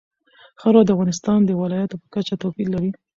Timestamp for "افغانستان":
0.95-1.39